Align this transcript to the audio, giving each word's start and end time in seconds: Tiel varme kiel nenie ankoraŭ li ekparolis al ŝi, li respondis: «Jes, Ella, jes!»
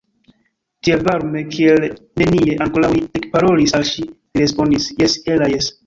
Tiel 0.87 1.03
varme 1.07 1.43
kiel 1.57 1.85
nenie 2.23 2.57
ankoraŭ 2.67 2.91
li 2.97 3.05
ekparolis 3.21 3.79
al 3.81 3.89
ŝi, 3.95 4.11
li 4.35 4.47
respondis: 4.47 4.93
«Jes, 5.05 5.21
Ella, 5.37 5.57
jes!» 5.59 5.71